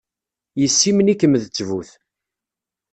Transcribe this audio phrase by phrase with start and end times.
[0.61, 1.89] Yessimen-ikem d ttbut.